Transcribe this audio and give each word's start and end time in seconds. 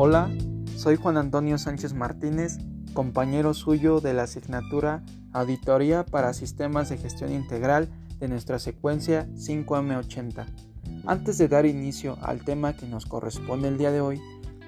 Hola, 0.00 0.30
soy 0.76 0.94
Juan 0.94 1.16
Antonio 1.16 1.58
Sánchez 1.58 1.92
Martínez, 1.92 2.58
compañero 2.94 3.52
suyo 3.52 4.00
de 4.00 4.14
la 4.14 4.22
asignatura 4.22 5.04
Auditoría 5.32 6.06
para 6.06 6.34
Sistemas 6.34 6.88
de 6.88 6.98
Gestión 6.98 7.32
Integral 7.32 7.88
de 8.20 8.28
nuestra 8.28 8.60
secuencia 8.60 9.26
5M80. 9.34 10.46
Antes 11.04 11.36
de 11.36 11.48
dar 11.48 11.66
inicio 11.66 12.16
al 12.22 12.44
tema 12.44 12.76
que 12.76 12.86
nos 12.86 13.06
corresponde 13.06 13.66
el 13.66 13.76
día 13.76 13.90
de 13.90 14.00
hoy, 14.00 14.20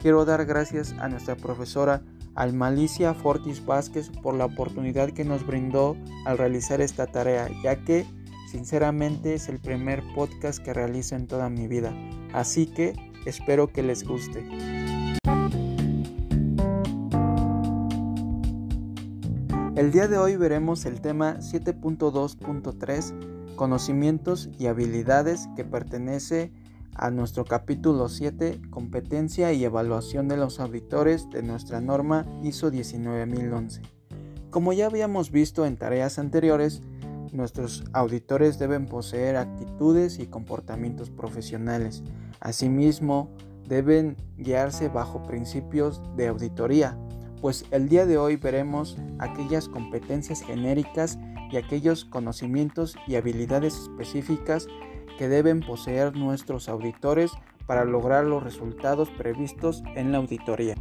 quiero 0.00 0.24
dar 0.24 0.46
gracias 0.46 0.94
a 0.98 1.10
nuestra 1.10 1.36
profesora 1.36 2.00
Almalicia 2.34 3.12
Fortis 3.12 3.62
Vázquez 3.66 4.08
por 4.08 4.34
la 4.34 4.46
oportunidad 4.46 5.10
que 5.10 5.26
nos 5.26 5.46
brindó 5.46 5.94
al 6.24 6.38
realizar 6.38 6.80
esta 6.80 7.06
tarea, 7.06 7.50
ya 7.62 7.84
que 7.84 8.06
sinceramente 8.50 9.34
es 9.34 9.50
el 9.50 9.58
primer 9.58 10.02
podcast 10.14 10.64
que 10.64 10.72
realizo 10.72 11.16
en 11.16 11.26
toda 11.26 11.50
mi 11.50 11.68
vida, 11.68 11.92
así 12.32 12.64
que 12.64 12.94
espero 13.26 13.70
que 13.70 13.82
les 13.82 14.08
guste. 14.08 14.77
El 19.78 19.92
día 19.92 20.08
de 20.08 20.18
hoy 20.18 20.34
veremos 20.34 20.84
el 20.86 21.00
tema 21.00 21.36
7.2.3, 21.38 23.54
conocimientos 23.54 24.50
y 24.58 24.66
habilidades 24.66 25.48
que 25.54 25.64
pertenece 25.64 26.50
a 26.96 27.12
nuestro 27.12 27.44
capítulo 27.44 28.08
7, 28.08 28.60
competencia 28.70 29.52
y 29.52 29.64
evaluación 29.64 30.26
de 30.26 30.36
los 30.36 30.58
auditores 30.58 31.30
de 31.30 31.44
nuestra 31.44 31.80
norma 31.80 32.26
ISO 32.42 32.72
19011. 32.72 33.82
Como 34.50 34.72
ya 34.72 34.86
habíamos 34.86 35.30
visto 35.30 35.64
en 35.64 35.76
tareas 35.76 36.18
anteriores, 36.18 36.82
nuestros 37.32 37.84
auditores 37.92 38.58
deben 38.58 38.86
poseer 38.86 39.36
actitudes 39.36 40.18
y 40.18 40.26
comportamientos 40.26 41.10
profesionales. 41.10 42.02
Asimismo, 42.40 43.30
deben 43.68 44.16
guiarse 44.38 44.88
bajo 44.88 45.22
principios 45.22 46.02
de 46.16 46.26
auditoría, 46.26 46.98
pues 47.40 47.64
el 47.70 47.88
día 47.88 48.06
de 48.06 48.18
hoy 48.18 48.36
veremos 48.36 48.96
aquellas 49.18 49.68
competencias 49.68 50.42
genéricas 50.42 51.18
y 51.50 51.56
aquellos 51.56 52.04
conocimientos 52.04 52.96
y 53.06 53.16
habilidades 53.16 53.74
específicas 53.74 54.66
que 55.18 55.28
deben 55.28 55.60
poseer 55.60 56.16
nuestros 56.16 56.68
auditores 56.68 57.32
para 57.66 57.84
lograr 57.84 58.24
los 58.24 58.42
resultados 58.42 59.10
previstos 59.10 59.82
en 59.94 60.12
la 60.12 60.18
auditoría. 60.18 60.74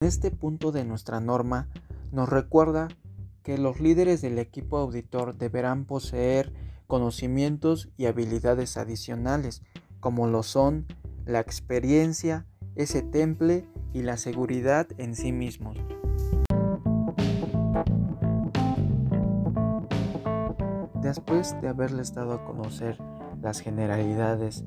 Este 0.00 0.30
punto 0.30 0.72
de 0.72 0.84
nuestra 0.84 1.20
norma 1.20 1.68
nos 2.10 2.28
recuerda 2.28 2.88
que 3.42 3.58
los 3.58 3.80
líderes 3.80 4.20
del 4.20 4.38
equipo 4.38 4.78
auditor 4.78 5.36
deberán 5.36 5.84
poseer 5.84 6.52
conocimientos 6.86 7.88
y 7.96 8.06
habilidades 8.06 8.76
adicionales, 8.76 9.62
como 10.00 10.26
lo 10.26 10.42
son 10.42 10.86
la 11.24 11.40
experiencia, 11.40 12.46
ese 12.76 13.02
temple 13.02 13.68
y 13.92 14.02
la 14.02 14.16
seguridad 14.16 14.88
en 14.98 15.14
sí 15.14 15.32
mismos. 15.32 15.76
Después 21.02 21.60
de 21.60 21.68
haberles 21.68 22.14
dado 22.14 22.32
a 22.32 22.44
conocer 22.44 22.96
las 23.42 23.60
generalidades 23.60 24.64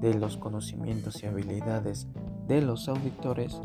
de 0.00 0.14
los 0.14 0.36
conocimientos 0.36 1.20
y 1.22 1.26
habilidades 1.26 2.06
de 2.46 2.62
los 2.62 2.88
auditores, 2.88 3.60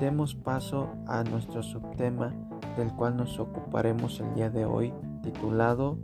demos 0.00 0.34
paso 0.34 0.90
a 1.06 1.24
nuestro 1.24 1.62
subtema 1.62 2.34
del 2.76 2.92
cual 2.92 3.16
nos 3.16 3.38
ocuparemos 3.38 4.20
el 4.20 4.34
día 4.34 4.50
de 4.50 4.66
hoy, 4.66 4.92
titulado 5.22 5.98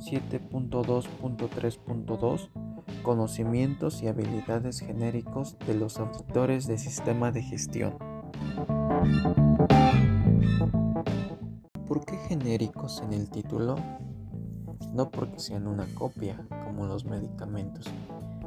7.2.3.2 0.00 2.50
Conocimientos 3.02 4.02
y 4.02 4.08
habilidades 4.08 4.80
genéricos 4.80 5.56
de 5.66 5.74
los 5.74 5.98
auditores 5.98 6.66
de 6.66 6.78
sistema 6.78 7.32
de 7.32 7.42
gestión. 7.42 7.94
¿Por 11.88 12.04
qué 12.04 12.16
genéricos 12.28 13.02
en 13.02 13.12
el 13.12 13.30
título? 13.30 13.76
No 14.92 15.10
porque 15.10 15.38
sean 15.38 15.66
una 15.66 15.86
copia 15.94 16.46
como 16.64 16.86
los 16.86 17.04
medicamentos, 17.04 17.86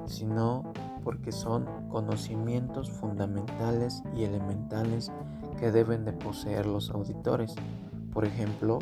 sino 0.05 0.71
porque 1.03 1.31
son 1.31 1.65
conocimientos 1.89 2.91
fundamentales 2.91 4.03
y 4.15 4.23
elementales 4.23 5.11
que 5.59 5.71
deben 5.71 6.05
de 6.05 6.13
poseer 6.13 6.65
los 6.65 6.89
auditores. 6.89 7.55
Por 8.13 8.25
ejemplo, 8.25 8.79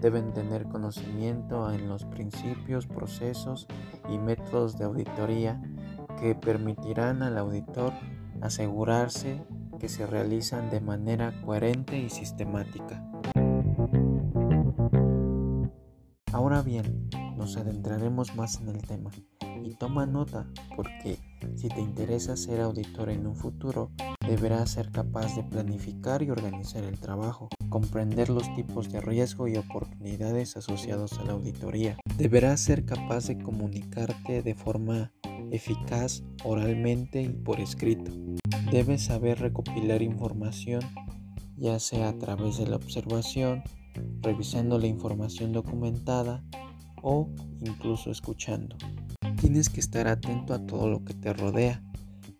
deben 0.00 0.32
tener 0.32 0.68
conocimiento 0.68 1.72
en 1.72 1.88
los 1.88 2.04
principios, 2.04 2.86
procesos 2.86 3.66
y 4.08 4.18
métodos 4.18 4.78
de 4.78 4.84
auditoría 4.84 5.60
que 6.20 6.34
permitirán 6.34 7.22
al 7.22 7.38
auditor 7.38 7.92
asegurarse 8.40 9.42
que 9.78 9.88
se 9.88 10.06
realizan 10.06 10.70
de 10.70 10.80
manera 10.80 11.32
coherente 11.44 11.98
y 11.98 12.10
sistemática. 12.10 13.04
Ahora 16.32 16.62
bien, 16.62 17.08
nos 17.40 17.56
adentraremos 17.56 18.36
más 18.36 18.60
en 18.60 18.68
el 18.68 18.82
tema 18.82 19.10
y 19.64 19.72
toma 19.76 20.04
nota 20.04 20.46
porque 20.76 21.18
si 21.56 21.68
te 21.68 21.80
interesa 21.80 22.36
ser 22.36 22.60
auditor 22.60 23.08
en 23.08 23.26
un 23.26 23.34
futuro, 23.34 23.90
deberás 24.28 24.72
ser 24.72 24.90
capaz 24.90 25.36
de 25.36 25.42
planificar 25.44 26.22
y 26.22 26.28
organizar 26.28 26.84
el 26.84 27.00
trabajo, 27.00 27.48
comprender 27.70 28.28
los 28.28 28.54
tipos 28.54 28.92
de 28.92 29.00
riesgo 29.00 29.48
y 29.48 29.56
oportunidades 29.56 30.58
asociados 30.58 31.18
a 31.18 31.24
la 31.24 31.32
auditoría. 31.32 31.96
Deberás 32.18 32.60
ser 32.60 32.84
capaz 32.84 33.28
de 33.28 33.38
comunicarte 33.38 34.42
de 34.42 34.54
forma 34.54 35.10
eficaz 35.50 36.22
oralmente 36.44 37.22
y 37.22 37.30
por 37.30 37.58
escrito. 37.58 38.12
Debes 38.70 39.04
saber 39.04 39.40
recopilar 39.40 40.02
información, 40.02 40.82
ya 41.56 41.78
sea 41.78 42.10
a 42.10 42.18
través 42.18 42.58
de 42.58 42.66
la 42.66 42.76
observación, 42.76 43.62
revisando 44.20 44.78
la 44.78 44.88
información 44.88 45.52
documentada 45.52 46.44
o 47.02 47.28
incluso 47.60 48.10
escuchando. 48.10 48.76
Tienes 49.40 49.68
que 49.68 49.80
estar 49.80 50.08
atento 50.08 50.54
a 50.54 50.66
todo 50.66 50.88
lo 50.88 51.04
que 51.04 51.14
te 51.14 51.32
rodea 51.32 51.82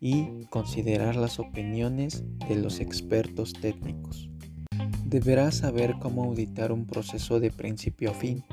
y 0.01 0.45
considerar 0.47 1.17
las 1.17 1.39
opiniones 1.39 2.25
de 2.49 2.57
los 2.57 2.81
expertos 2.81 3.53
técnicos. 3.53 4.31
Deberás 5.05 5.57
saber 5.57 5.97
cómo 6.01 6.25
auditar 6.25 6.73
un 6.73 6.87
proceso 6.87 7.41
de 7.41 7.51
principio 7.51 8.11
a 8.11 8.15
fin. 8.15 8.45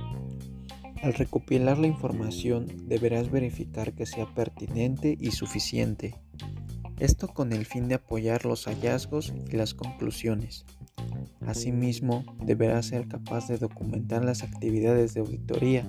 Al 1.04 1.14
recopilar 1.14 1.78
la 1.78 1.88
información 1.88 2.66
deberás 2.88 3.30
verificar 3.30 3.94
que 3.94 4.06
sea 4.06 4.26
pertinente 4.34 5.16
y 5.20 5.32
suficiente. 5.32 6.16
Esto 7.00 7.28
con 7.28 7.54
el 7.54 7.66
fin 7.66 7.88
de 7.88 7.96
apoyar 7.96 8.46
los 8.46 8.66
hallazgos 8.66 9.34
y 9.52 9.56
las 9.56 9.76
conclusiones. 9.76 10.66
Asimismo, 11.48 12.26
deberás 12.44 12.88
ser 12.88 13.08
capaz 13.08 13.48
de 13.48 13.58
documentar 13.58 14.24
las 14.26 14.44
actividades 14.44 15.14
de 15.14 15.22
auditoría 15.22 15.86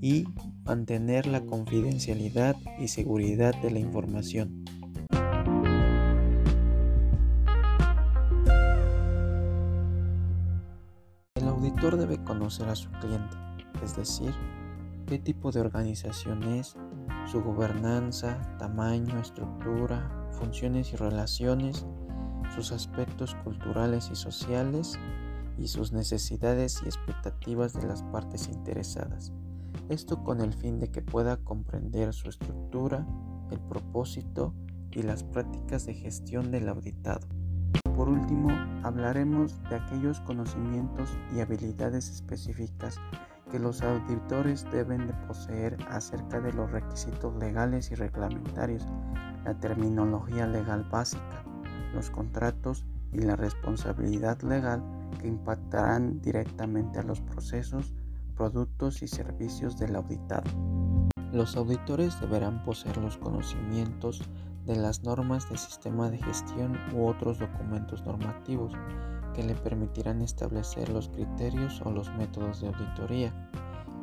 y 0.00 0.24
mantener 0.64 1.26
la 1.26 1.42
confidencialidad 1.42 2.56
y 2.78 2.88
seguridad 2.88 3.54
de 3.60 3.70
la 3.70 3.80
información. 3.80 4.64
El 11.34 11.48
auditor 11.48 11.98
debe 11.98 12.16
conocer 12.24 12.70
a 12.70 12.74
su 12.74 12.90
cliente, 12.92 13.36
es 13.84 13.94
decir, 13.94 14.32
qué 15.06 15.18
tipo 15.18 15.52
de 15.52 15.60
organización 15.60 16.42
es, 16.44 16.76
su 17.30 17.42
gobernanza, 17.42 18.40
tamaño, 18.58 19.20
estructura, 19.20 20.30
funciones 20.32 20.94
y 20.94 20.96
relaciones, 20.96 21.84
sus 22.54 22.72
aspectos 22.72 23.34
culturales 23.44 24.10
y 24.12 24.16
sociales 24.16 24.98
y 25.56 25.68
sus 25.68 25.92
necesidades 25.92 26.82
y 26.84 26.86
expectativas 26.86 27.72
de 27.72 27.86
las 27.86 28.02
partes 28.04 28.48
interesadas 28.48 29.32
esto 29.88 30.22
con 30.22 30.40
el 30.40 30.52
fin 30.52 30.80
de 30.80 30.90
que 30.90 31.00
pueda 31.00 31.38
comprender 31.38 32.12
su 32.12 32.28
estructura, 32.28 33.06
el 33.50 33.58
propósito 33.58 34.54
y 34.90 35.02
las 35.02 35.24
prácticas 35.24 35.86
de 35.86 35.94
gestión 35.94 36.50
del 36.50 36.68
auditado. 36.68 37.26
Por 37.96 38.08
último, 38.08 38.50
hablaremos 38.82 39.62
de 39.70 39.76
aquellos 39.76 40.20
conocimientos 40.20 41.10
y 41.34 41.40
habilidades 41.40 42.10
específicas 42.10 43.00
que 43.50 43.58
los 43.58 43.80
auditores 43.82 44.66
deben 44.70 45.06
de 45.06 45.14
poseer 45.26 45.78
acerca 45.88 46.38
de 46.40 46.52
los 46.52 46.70
requisitos 46.70 47.34
legales 47.36 47.90
y 47.90 47.94
reglamentarios, 47.94 48.86
la 49.44 49.58
terminología 49.58 50.46
legal 50.46 50.84
básica, 50.84 51.44
los 51.94 52.10
contratos 52.10 52.84
y 53.12 53.20
la 53.20 53.36
responsabilidad 53.36 54.40
legal 54.42 54.82
que 55.20 55.28
impactarán 55.28 56.20
directamente 56.20 56.98
a 56.98 57.02
los 57.02 57.20
procesos 57.20 57.92
productos 58.36 59.02
y 59.02 59.08
servicios 59.08 59.78
del 59.78 59.96
auditado. 59.96 60.50
Los 61.32 61.56
auditores 61.56 62.20
deberán 62.20 62.62
poseer 62.62 62.96
los 62.98 63.18
conocimientos 63.18 64.22
de 64.66 64.76
las 64.76 65.02
normas 65.02 65.48
de 65.50 65.58
sistema 65.58 66.10
de 66.10 66.18
gestión 66.18 66.78
u 66.94 67.06
otros 67.06 67.38
documentos 67.38 68.04
normativos 68.04 68.72
que 69.34 69.42
le 69.42 69.54
permitirán 69.54 70.22
establecer 70.22 70.88
los 70.88 71.08
criterios 71.08 71.80
o 71.84 71.90
los 71.90 72.12
métodos 72.14 72.60
de 72.60 72.68
auditoría, 72.68 73.32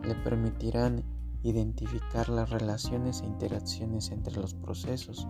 le 0.03 0.15
permitirán 0.15 1.03
identificar 1.45 2.27
las 2.29 2.49
relaciones 2.49 3.21
e 3.21 3.25
interacciones 3.25 4.09
entre 4.09 4.35
los 4.35 4.55
procesos, 4.55 5.27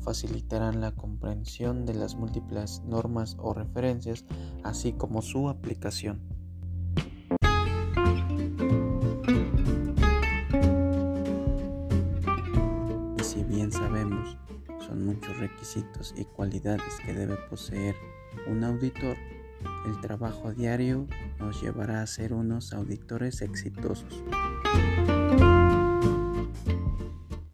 facilitarán 0.00 0.80
la 0.80 0.92
comprensión 0.92 1.84
de 1.84 1.94
las 1.94 2.14
múltiples 2.14 2.82
normas 2.86 3.36
o 3.40 3.52
referencias, 3.52 4.24
así 4.62 4.92
como 4.92 5.20
su 5.20 5.48
aplicación. 5.48 6.20
Y 13.18 13.24
si 13.24 13.42
bien 13.42 13.72
sabemos, 13.72 14.38
son 14.86 15.04
muchos 15.04 15.36
requisitos 15.38 16.14
y 16.16 16.24
cualidades 16.24 17.00
que 17.04 17.12
debe 17.12 17.36
poseer 17.50 17.96
un 18.48 18.62
auditor, 18.62 19.16
el 19.86 20.00
trabajo 20.00 20.52
diario 20.52 21.06
nos 21.40 21.60
llevará 21.60 22.02
a 22.02 22.06
ser 22.06 22.32
unos 22.32 22.72
auditores 22.72 23.42
exitosos. 23.42 24.22